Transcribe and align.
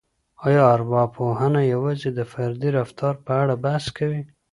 آیا 0.45 0.63
ارواپوهنه 0.75 1.61
یوازې 1.73 2.09
د 2.13 2.19
فردي 2.31 2.69
رفتار 2.77 3.13
په 3.25 3.31
اړه 3.41 3.55
بحث 3.65 3.85
کوي؟ 3.97 4.21